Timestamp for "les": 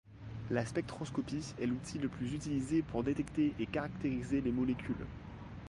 4.41-4.51